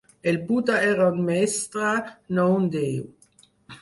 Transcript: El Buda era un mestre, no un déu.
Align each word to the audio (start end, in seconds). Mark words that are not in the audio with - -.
El 0.29 0.37
Buda 0.45 0.77
era 0.93 1.09
un 1.17 1.21
mestre, 1.27 1.91
no 2.39 2.47
un 2.57 2.67
déu. 2.77 3.05